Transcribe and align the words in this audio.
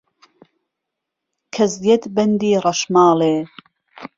کهزیهت 1.53 2.03
بهندی 2.15 2.51
رهشماڵێ 2.65 3.35